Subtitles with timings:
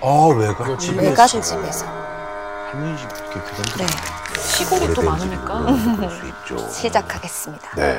[0.00, 0.64] 아 왜가?
[0.96, 1.86] 외갓집에서
[2.70, 3.86] 할머니 집 이렇게 교단 네,
[4.40, 5.60] 시골이 또 많으니까.
[5.96, 6.68] 볼수 있죠.
[6.70, 7.74] 시작하겠습니다.
[7.76, 7.98] 네.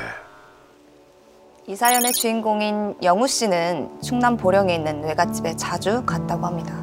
[1.67, 6.73] 이 사연의 주인공인 영우 씨는 충남 보령에 있는 외갓집에 자주 갔다고 합니다.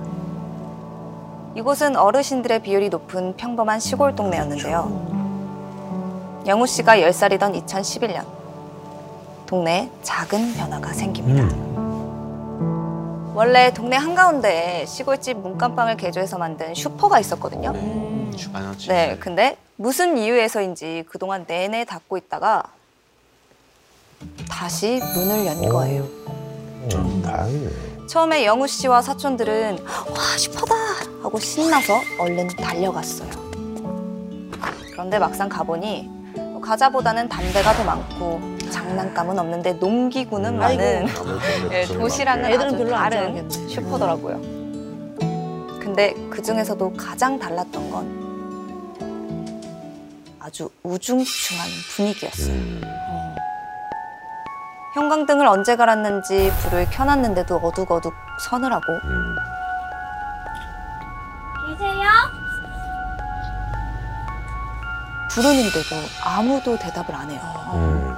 [1.57, 5.17] 이곳은 어르신들의 비율이 높은 평범한 시골 동네였는데요.
[6.47, 8.25] 영우 씨가 10살이던 2011년
[9.47, 11.43] 동네에 작은 변화가 생깁니다.
[11.43, 11.76] 음.
[13.37, 17.75] 원래 동네 한가운데에 시골집 문간방을 개조해서 만든 슈퍼가 있었거든요.
[18.35, 18.89] 주간어치.
[18.89, 22.63] 네, 근데 무슨 이유에서인지 그동안 내내 닫고 있다가
[24.49, 26.03] 다시 문을 연 거예요.
[26.95, 28.07] 음, 다행이네.
[28.09, 30.75] 처음에 영우 씨와 사촌들은 와 슈퍼다
[31.23, 33.29] 하고 신나서 얼른 달려갔어요.
[34.93, 36.09] 그런데 막상 가보니
[36.67, 41.07] 과자보다는 담배가 더 많고 장난감은 없는데 농기구는 많은
[41.71, 43.69] 예, 도시랑은 애들은 아주 별로 안 다른 좋아하겠네.
[43.69, 44.41] 슈퍼더라고요.
[45.81, 48.27] 근데 그 중에서도 가장 달랐던 건
[50.41, 52.53] 아주 우중충한 분위기였어요.
[52.53, 52.83] 음.
[54.95, 59.37] 형광등을 언제 갈았는지 불을 켜놨는데도 어둑어둑 서늘하고 음.
[65.37, 67.41] 부르는데도 아무도 대답을 안 해요.
[67.75, 68.17] 음.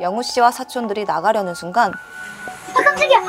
[0.00, 1.92] 영우 씨와 사촌들이 나가려는 순간
[2.74, 3.20] 아 깜짝이야.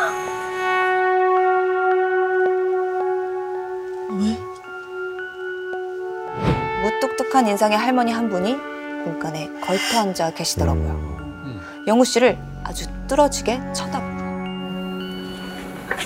[6.81, 10.89] 무뚝뚝한 인상의 할머니 한 분이 문간에 걸터 앉아 계시더라고요.
[10.89, 11.83] 음.
[11.85, 14.21] 영우 씨를 아주 뚫어지게 쳐다보고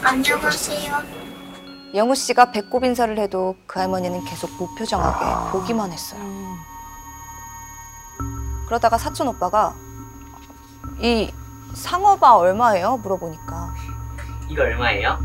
[0.04, 1.25] 안녕하세요.
[1.96, 6.20] 영우 씨가 배꼽 인사를 해도 그 할머니는 계속 무표정하게 보기만 했어요.
[8.66, 9.74] 그러다가 사촌 오빠가
[11.00, 11.32] 이
[11.74, 12.98] 상어바 얼마예요?
[12.98, 13.74] 물어보니까
[14.50, 15.18] 이거 얼마예요?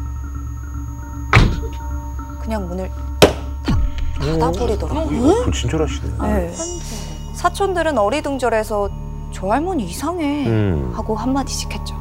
[2.41, 2.89] 그냥 문을
[3.65, 3.81] 탁
[4.21, 5.01] 닫아버리더라고요.
[5.01, 6.19] 어, 이거 불친절하시네.
[6.21, 6.55] 네.
[7.35, 8.91] 사촌들은 어리둥절해서
[9.33, 10.93] 저 할머니 이상해 음.
[10.95, 11.97] 하고 한마디씩 했죠.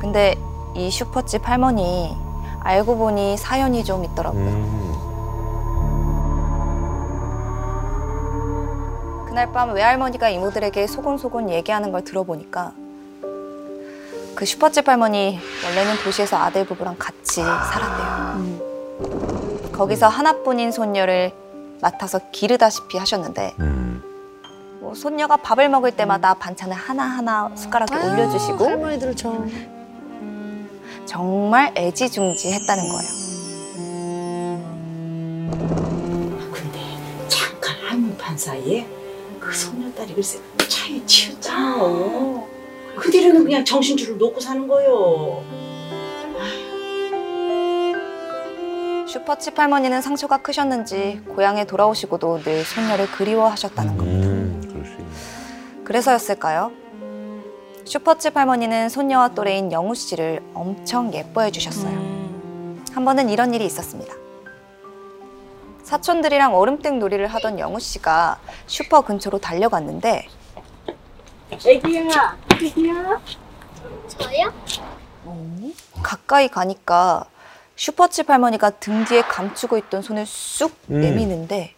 [0.00, 0.34] 근데
[0.74, 2.16] 이 슈퍼집 할머니
[2.60, 4.42] 알고 보니 사연이 좀 있더라고요.
[4.42, 4.80] 음.
[9.26, 12.72] 그날 밤 외할머니가 이모들에게 소곤소곤 얘기하는 걸 들어보니까
[14.34, 18.70] 그 슈퍼집 할머니 원래는 도시에서 아들 부부랑 같이 살았대요.
[19.72, 21.32] 거기서 하나뿐인 손녀를
[21.80, 24.02] 맡아서 기르다시피 하셨는데 음.
[24.80, 29.44] 뭐 손녀가 밥을 먹을 때마다 반찬을 하나하나 숟가락에 올려주시고 할머니들 저
[31.06, 33.20] 정말 애지중지했다는 거예요.
[36.52, 36.80] 근데
[37.28, 38.86] 잠깐 한문판 사이에
[39.38, 40.38] 그 소녀딸이 글쎄
[40.68, 41.78] 차에 치였잖아.
[42.96, 45.42] 그 뒤로는 그냥 정신줄을 놓고 사는 거요.
[49.08, 54.26] 슈퍼칩 할머니는 상처가 크셨는지 고향에 돌아오시고도 늘 손녀를 그리워하셨다는 겁니다.
[54.28, 55.82] 음.
[55.84, 56.70] 그래서였을까요?
[57.84, 61.94] 슈퍼칩 할머니는 손녀와 또래인 영우 씨를 엄청 예뻐해 주셨어요.
[62.92, 64.14] 한 번은 이런 일이 있었습니다.
[65.82, 70.28] 사촌들이랑 얼음땡 놀이를 하던 영우 씨가 슈퍼 근처로 달려갔는데
[71.66, 73.20] 애기야, 애기야.
[74.08, 74.52] 저요?
[76.02, 77.24] 가까이 가니까
[77.76, 81.00] 슈퍼칩 할머니가 등 뒤에 감추고 있던 손을 쑥 음.
[81.00, 81.74] 내미는데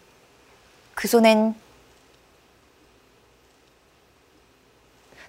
[0.94, 1.54] 그 손엔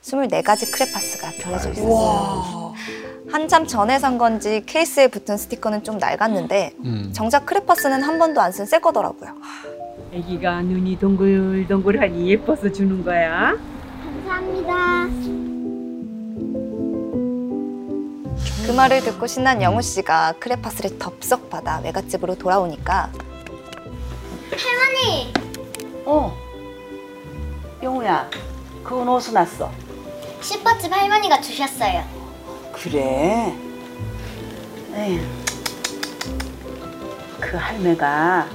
[0.04, 2.74] 24가지 크레파스가 들어져 있었어요.
[3.32, 6.74] 한참 전에 산 건지 케이스에 붙은 스티커는 좀 낡았는데
[7.14, 9.32] 정작 크레파스는 한 번도 안 쓴 새 거더라고요.
[10.14, 13.56] 아기가 눈이 동글동글하니 예뻐서 주는 거야.
[14.28, 15.08] 감사합니다.
[18.68, 23.10] 그 말을 듣고 신난 영우 씨가 크레파스를 덥석 받아 외갓집으로 돌아오니까
[24.52, 25.34] 할머니,
[26.06, 26.32] 어.
[27.82, 28.30] 영우야,
[28.84, 29.72] 그건 어디서 났어?
[30.44, 32.04] 슈퍼집 할머니가 주셨어요.
[32.74, 33.54] 그래.
[34.96, 35.20] 에휴.
[37.40, 38.48] 그 할매가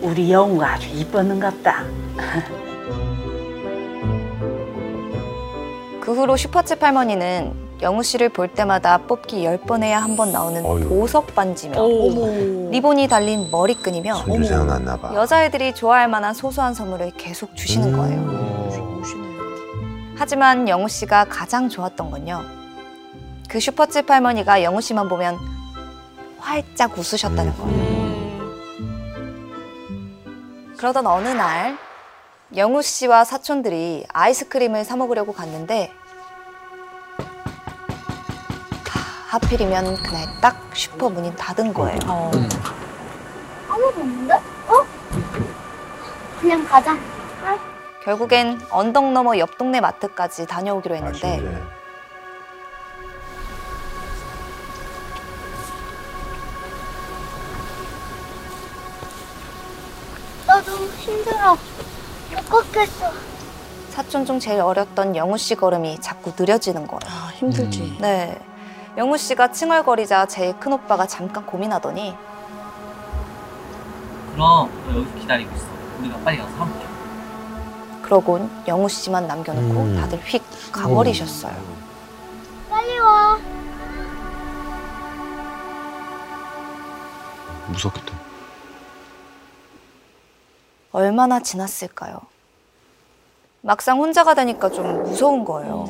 [0.00, 1.84] 우리 영우가 아주 이뻤는갑다.
[6.00, 10.88] 그 후로 슈퍼칩 할머니는 영우 씨를 볼 때마다 뽑기 10번 해야 한 번 나오는 어휴.
[10.88, 12.70] 보석 반지며 어머.
[12.70, 15.12] 리본이 달린 머리끈이며 손주 생각났나 봐.
[15.14, 17.96] 여자애들이 좋아할 만한 소소한 선물을 계속 주시는 음.
[17.98, 18.43] 거예요.
[20.16, 22.42] 하지만 영우 씨가 가장 좋았던 건요.
[23.48, 25.38] 그 슈퍼칩 할머니가 영우 씨만 보면
[26.38, 27.56] 활짝 웃으셨다는 음.
[27.56, 27.94] 거예요.
[30.76, 31.78] 그러던 어느 날
[32.56, 35.90] 영우 씨와 사촌들이 아이스크림을 사 먹으려고 갔는데
[38.88, 41.98] 하, 하필이면 그날 딱 슈퍼 문이 닫은 거예요.
[42.06, 42.30] 어.
[43.68, 44.34] 아무도 없는데?
[44.34, 44.86] 어?
[46.40, 46.96] 그냥 가자.
[48.04, 51.62] 결국엔 언덕 너머 옆 동네 마트까지 다녀오기로 했는데 아쉽네.
[60.46, 61.52] 나도 힘들어.
[61.54, 63.10] 못 걷겠어.
[63.90, 67.00] 사촌 중 제일 어렸던 영우 씨 걸음이 자꾸 느려지는 거예요.
[67.06, 67.96] 아, 힘들지.
[68.00, 68.38] 네.
[68.96, 72.14] 영우 씨가 칭얼거리자 제일 큰 오빠가 잠깐 고민하더니
[74.32, 74.68] 그럼 너
[74.98, 75.66] 여기서 기다리고 있어.
[76.00, 76.83] 우리가 빨리 가서 사먹자.
[78.04, 79.96] 그러곤 영우 씨만 남겨놓고 음.
[79.96, 81.54] 다들 휙 가버리셨어요.
[82.68, 83.38] 빨리 와.
[87.68, 88.12] 무섭겠다.
[90.92, 92.20] 얼마나 지났을까요?
[93.62, 95.88] 막상 혼자 가다니까 좀 무서운 거예요.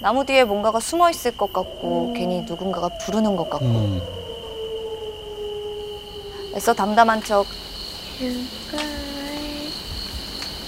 [0.00, 4.00] 나무 뒤에 뭔가가 숨어 있을 것 같고 괜히 누군가가 부르는 것 같고
[6.56, 7.44] 애써 담담한 척
[8.20, 9.70] 휴가에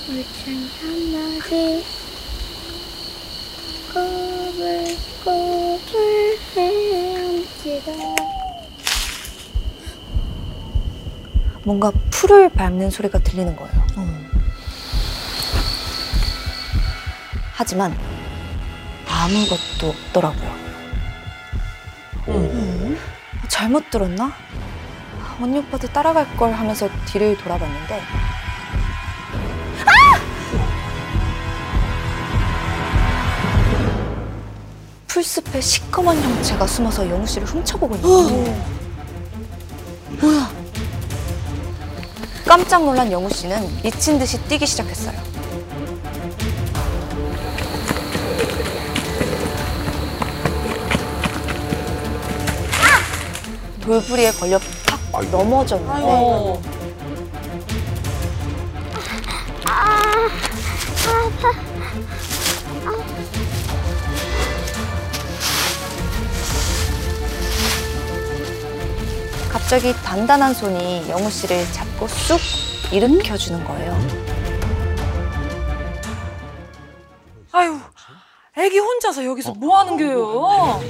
[0.09, 1.85] 물찬 한마디
[5.13, 5.93] 꼬불꼬불
[6.57, 7.93] 헤엄치다
[11.65, 13.83] 뭔가 풀을 밟는 소리가 들리는 거예요.
[17.53, 17.95] 하지만
[19.07, 20.57] 아무것도 없더라고요.
[22.29, 22.97] 오.
[23.49, 24.33] 잘못 들었나?
[25.43, 28.01] 언니 오빠들 따라갈 걸 하면서 뒤를 돌아봤는데
[29.85, 30.21] 아!
[35.09, 38.67] 풀숲에 시커먼 형체가 숨어서 영우 씨를 훔쳐보고 있는 거예요.
[40.21, 40.51] 뭐야?
[42.47, 45.21] 깜짝 놀란 영우 씨는 미친 듯이 뛰기 시작했어요.
[53.81, 54.61] 돌부리에 걸려.
[55.21, 56.61] 넘어졌는데 어.
[69.51, 72.41] 갑자기 단단한 손이 영우 씨를 잡고 쑥
[72.93, 73.97] 일으켜 주는 거예요.
[77.53, 77.79] 아유,
[78.57, 80.81] 애기 혼자서 여기서 뭐 하는 거예요?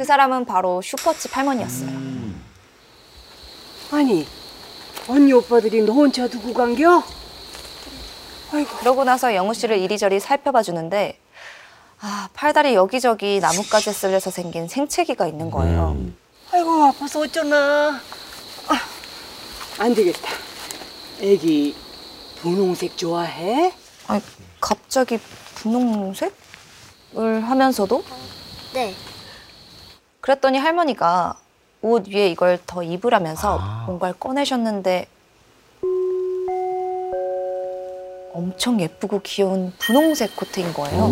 [0.00, 1.90] 그 사람은 바로 슈퍼집 할머니였어요.
[3.90, 4.26] 아니
[5.06, 7.04] 언니 오빠들이 너 혼자 두고 간겨?
[8.78, 11.20] 그러고 나서 영우 씨를 이리저리 살펴봐 주는데
[12.00, 15.96] 아, 팔다리 여기저기 나뭇가지에 쓸려서 생긴 생채기가 있는 거예요.
[15.98, 16.16] 음.
[16.50, 18.00] 아이고 아파서 어쩌나
[18.68, 18.80] 아,
[19.80, 20.30] 안 되겠다
[21.20, 21.76] 애기
[22.40, 23.74] 분홍색 좋아해?
[24.06, 24.22] 아니,
[24.62, 25.18] 갑자기
[25.56, 26.32] 분홍색을
[27.42, 28.02] 하면서도
[28.72, 28.94] 네.
[30.20, 31.34] 그랬더니 할머니가
[31.82, 33.84] 옷 위에 이걸 더 입으라면서 아.
[33.86, 35.06] 뭔가를 꺼내셨는데
[38.32, 41.04] 엄청 예쁘고 귀여운 분홍색 코트인 거예요.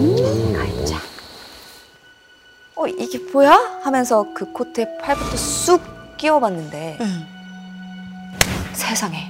[2.77, 3.81] 어 이게 뭐야?
[3.83, 5.83] 하면서 그 코트에 팔부터 쑥
[6.17, 6.99] 끼워봤는데
[8.73, 9.27] 세상에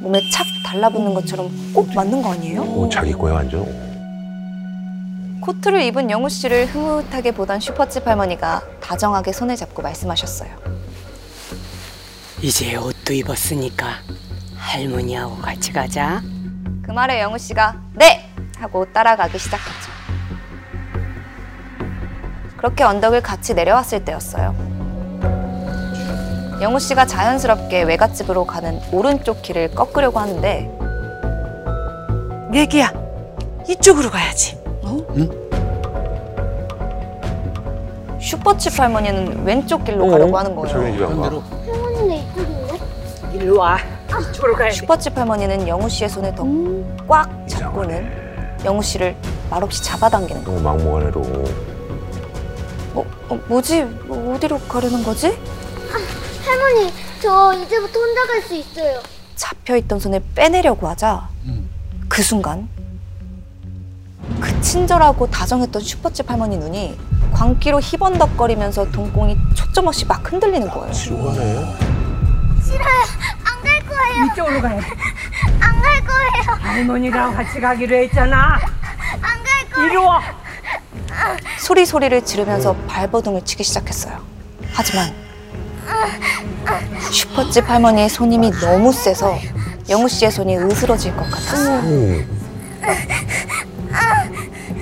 [0.00, 2.62] 몸에 착 달라붙는 것처럼 꼭 맞는 거 아니에요?
[2.62, 3.91] 오, 자기 거야 완전.
[5.42, 10.48] 코트를 입은 영우 씨를 흐뭇하게 보던 슈퍼집 할머니가 다정하게 손을 잡고 말씀하셨어요.
[12.40, 13.88] 이제 옷도 입었으니까
[14.56, 16.22] 할머니하고 같이 가자.
[16.82, 18.30] 그 말에 영우 씨가 네!
[18.56, 19.90] 하고 따라가기 시작했죠.
[22.56, 24.54] 그렇게 언덕을 같이 내려왔을 때였어요.
[26.60, 30.70] 영우 씨가 자연스럽게 외갓집으로 가는 오른쪽 길을 꺾으려고 하는데
[32.54, 32.92] 애기야,
[33.68, 34.61] 이쪽으로 가야지.
[38.36, 40.68] 슈퍼집 할머니는 왼쪽 길로 가려고 하는 거예요.
[40.72, 41.28] 저기 안 가.
[41.28, 42.78] 할머니네 이쪽인데?
[43.34, 43.76] 일로 와.
[44.30, 44.74] 이쪽으로 가야 돼.
[44.74, 46.46] 슈퍼집 할머니는 영우 씨의 손을 더
[47.06, 48.10] 꽉 잡고는
[48.64, 49.14] 영우 씨를
[49.50, 50.60] 말없이 잡아당기는 거예요.
[50.62, 51.20] 너무 막무가내로.
[52.94, 53.82] 어, 어, 뭐지?
[54.06, 55.36] 뭐 어디로 가려는 거지?
[56.46, 59.00] 할머니 저 이제부터 혼자 갈 수 있어요.
[59.36, 61.28] 잡혀있던 손을 빼내려고 하자
[62.08, 62.68] 그 순간
[64.40, 66.96] 그 친절하고 다정했던 슈퍼집 할머니 눈이
[67.32, 70.92] 광기로 희번덕거리면서 동공이 초점 없이 막 흔들리는 거예요.
[70.92, 71.66] 지루하네.
[73.44, 74.24] 안갈 거예요.
[74.32, 76.58] 이쪽으로 돼안갈 거예요.
[76.60, 78.58] 할머니랑 같이 가기로 했잖아
[79.20, 79.86] 안 갈 거예요.
[79.88, 80.20] 이리 와
[81.58, 84.18] 소리 소리를 지르면서 발버둥을 치기 시작했어요.
[84.72, 85.12] 하지만
[87.10, 89.38] 슈퍼집 할머니의 손님이 너무 세서
[89.90, 91.82] 영우 씨의 손이 으스러질 것 같았어요.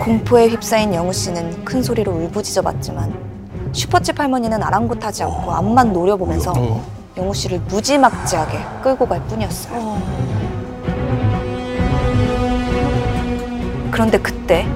[0.00, 3.12] 공포에 휩싸인 영우 씨는 큰 소리로 울부짖어 봤지만
[3.75, 6.54] 슈퍼집 할머니는 아랑곳하지 않고 앞만 노려보면서
[7.19, 10.00] 영우 씨를 무지막지하게 끌고 갈 뿐이었어요.
[13.90, 14.66] 그런데 그때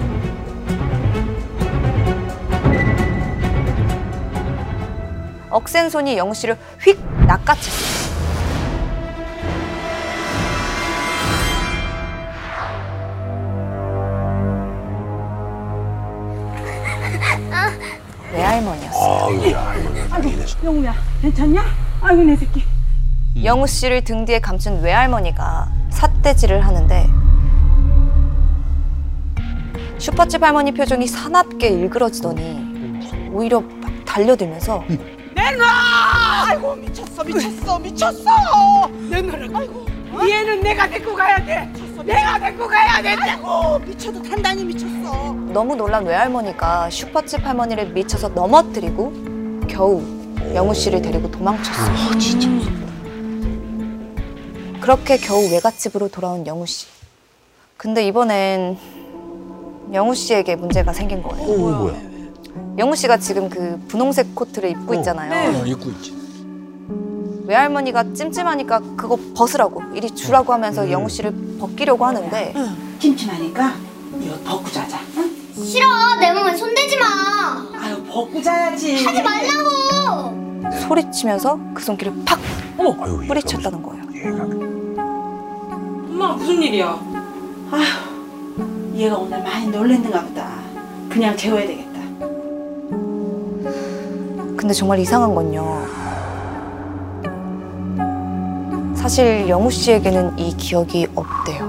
[5.48, 8.03] 억센 손이 영우 씨를 휙 낚아챘어요.
[19.24, 19.76] 아유, 야,
[20.10, 20.44] 다행이네.
[20.64, 21.64] 영우야 괜찮냐?
[22.02, 22.62] 아이고 내 새끼.
[23.42, 27.08] 영우 씨를 등 뒤에 감춘 외할머니가 삿대질을 하는데
[29.98, 34.84] 슈퍼집 할머니 표정이 사납게 일그러지더니 오히려 막 달려들면서
[35.34, 35.64] 내놔!
[36.48, 38.88] 아이고 미쳤어 미쳤어 미쳤어!
[39.10, 39.86] 내놔라 아이고
[40.28, 41.72] 얘는 내가 데리고 가야 돼
[42.02, 49.12] 내가 데리고 가야 된다고 미쳐도 단단히 미쳤어 너무 놀란 외할머니가 슈퍼집 할머니를 미쳐서 넘어뜨리고
[49.68, 50.02] 겨우
[50.54, 51.94] 영우 씨를 데리고 도망쳤어요.
[54.80, 56.86] 그렇게 겨우 외갓집으로 돌아온 영우 씨.
[57.76, 58.76] 근데 이번엔
[59.92, 61.46] 영우 씨에게 문제가 생긴 거예요.
[61.48, 61.94] 오, 뭐야?
[62.78, 65.60] 영우 씨가 지금 그 분홍색 코트를 입고 있잖아요.
[65.60, 66.14] 어, 입고 있지.
[67.46, 71.32] 외할머니가 찜찜하니까 그거 벗으라고 이리 주라고 하면서 영우 씨를
[71.68, 72.52] 벗기려고 하는데
[72.98, 73.74] 찜찜하니까
[74.20, 74.98] 이거 벗고 자자.
[75.16, 75.30] 응?
[75.64, 75.86] 싫어
[76.20, 77.06] 내 몸에 손대지 마
[77.80, 79.02] 아유 벗고 자야지.
[79.04, 82.38] 하지 말라고 소리치면서 그 손길을 팍
[82.78, 84.02] 아유, 얘가 뿌리쳤다는 거예요.
[86.10, 87.00] 엄마 무슨 일이야?
[88.94, 90.48] 얘가 오늘 많이 놀랬는가 보다.
[91.08, 92.00] 그냥 재워야 되겠다.
[94.56, 95.86] 근데 정말 이상한 건요.
[99.04, 101.62] 사실 영우 씨에게는 이 기억이 없대요.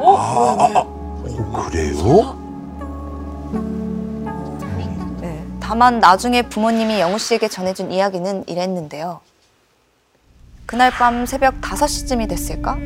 [0.00, 1.20] 어,
[1.52, 2.38] 그래요?
[5.20, 5.44] 네.
[5.60, 9.20] 다만 나중에 부모님이 영우 씨에게 전해준 이야기는 이랬는데요.
[10.64, 12.78] 그날 밤 새벽 5시쯤이 됐을까?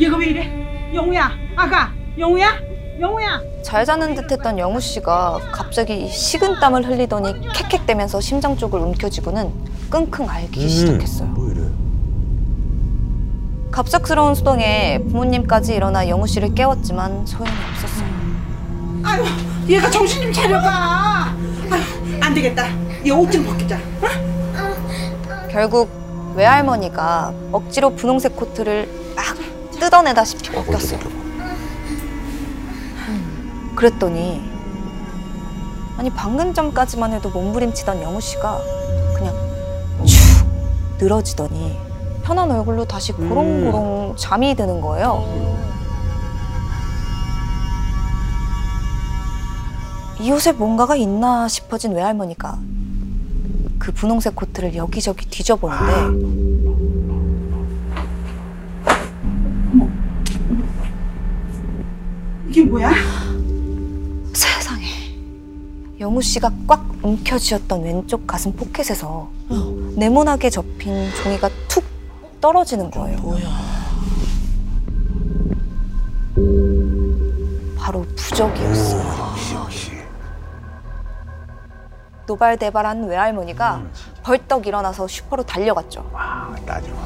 [0.00, 0.90] 얘가 왜 이래?
[0.94, 2.52] 영우야 아가 영우야?
[3.00, 3.40] 영우야.
[3.62, 9.50] 잘 자는 듯했던 영우 씨가 갑자기 식은 땀을 흘리더니 캑캑대면서 심장 쪽을 움켜쥐고는
[9.90, 11.28] 끙끙 앓기 시작했어요.
[11.30, 11.62] 뭐 이래?
[13.72, 18.08] 갑작스러운 수동에 부모님까지 일어나 영우 씨를 깨웠지만 소용이 없었어요.
[19.02, 19.24] 아유
[19.68, 21.34] 얘가 정신 좀 차려봐.
[21.70, 21.82] 아유
[22.20, 22.66] 안 되겠다.
[23.04, 23.78] 얘 옷 좀 벗기자.
[25.50, 25.90] 결국
[26.34, 29.24] 외할머니가 억지로 분홍색 코트를 막
[29.78, 31.00] 뜯어내다시피 아, 벗겼어요.
[33.74, 34.42] 그랬더니
[35.96, 38.60] 아니 방금 전까지만 해도 몸부림치던 영우 씨가
[39.16, 39.34] 그냥
[40.04, 40.18] 축
[40.98, 41.78] 늘어지더니
[42.24, 45.24] 편한 얼굴로 다시 고롱고롱 잠이 드는 거예요.
[50.20, 52.58] 이 옷에 뭔가가 있나 싶어진 외할머니가
[53.84, 55.92] 그 분홍색 코트를 여기저기 뒤져보는데
[62.48, 62.90] 이게 뭐야?
[64.32, 64.86] 세상에
[66.00, 69.28] 영우 씨가 꽉 움켜쥐었던 왼쪽 가슴 포켓에서
[69.96, 71.84] 네모나게 접힌 종이가 툭
[72.40, 73.18] 떨어지는 거예요.
[77.76, 79.34] 바로 부적이었어요.
[82.26, 83.82] 노발대발한 외할머니가
[84.22, 86.08] 벌떡 일어나서 슈퍼로 달려갔죠.
[86.14, 86.96] 아, 따지마.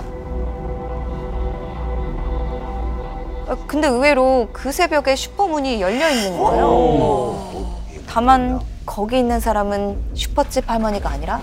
[3.48, 7.66] 어, 근데 의외로 그 새벽에 슈퍼문이 열려 있는 거예요.
[8.06, 11.40] 다만 거기 있는 사람은 슈퍼집 할머니가 아니라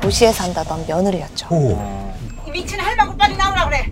[0.00, 1.48] 도시에 산다던 며느리였죠.
[1.50, 1.78] 오,
[2.46, 3.90] 이 미친 할망구 빨리 나오라 그래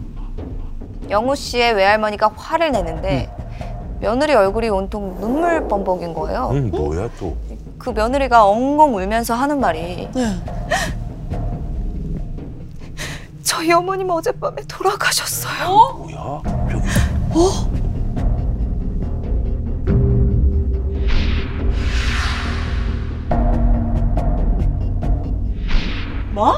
[1.11, 3.31] 영우 씨의 외할머니가 화를 내는데
[4.01, 6.51] 며느리 얼굴이 온통 눈물 범벅인 거예요.
[6.53, 7.37] 응, 뭐야 또?
[7.85, 10.09] 그 며느리가 엉엉 울면서 하는 말이
[13.45, 15.69] 저희 어머님 어젯밤에 돌아가셨어요.
[15.99, 16.43] 뭐야?
[16.73, 16.89] 저기.
[26.33, 26.57] 뭐?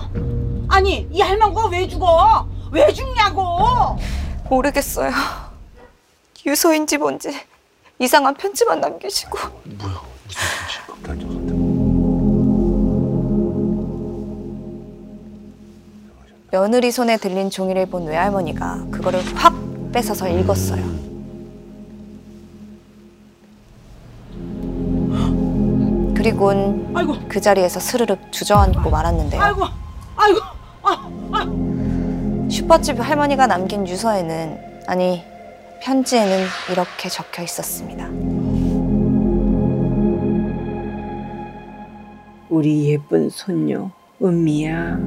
[0.68, 2.47] 아니 이 할망구가 왜 죽어?
[2.73, 3.99] 왜 죽냐고
[4.49, 5.12] 모르겠어요.
[6.45, 7.38] 유서인지 뭔지
[7.99, 10.00] 이상한 편지만 남기시고 뭐야?
[10.28, 11.15] 무슨 소리 야?
[11.15, 11.55] 극단 적인데.
[16.51, 19.55] 며느리 손에 들린 종이를 본 외할머니가 그거를 확
[19.93, 20.83] 뺏어서 읽었어요.
[26.15, 29.41] 그리곤 아이고 그 자리에서 스르륵 주저앉고 말았는데요.
[29.41, 29.65] 아이고
[30.17, 30.41] 아이고
[30.83, 35.23] 아, 슈퍼집 할머니가 남긴 유서에는 아니
[35.83, 38.09] 편지에는 이렇게 적혀 있었습니다.
[42.57, 43.91] 우리 예쁜 손녀
[44.23, 44.99] 은미야.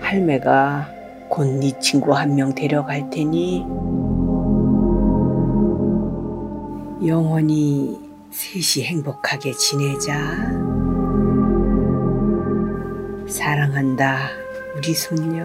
[0.00, 0.88] 할매가
[1.28, 3.66] 곧 네 친구 한 명 데려갈 테니
[7.06, 10.16] 영원히 셋이 행복하게 지내자.
[13.28, 14.16] 사랑한다,
[14.78, 15.44] 우리 손녀.